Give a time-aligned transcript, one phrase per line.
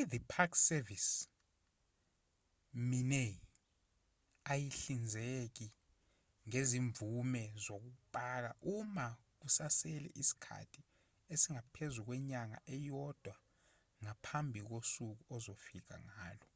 [0.00, 1.08] i-the park service
[2.90, 3.34] minae
[4.52, 5.66] ayihlinzeki
[6.48, 9.06] ngezimvume zokupaka uma
[9.40, 10.80] kusasele isikhathi
[11.32, 13.34] esingaphezu kwenyanga eyodwa
[14.02, 16.48] ngaphambi kosuku ozofika ngalo